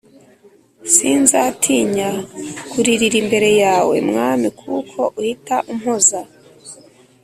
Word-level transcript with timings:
Sinzatinya 0.93 2.09
kuririra 2.69 3.17
imbere 3.23 3.49
yawe 3.63 3.95
mwami 4.09 4.47
kuko 4.59 4.99
uhita 5.19 5.55
umpoza 5.71 6.19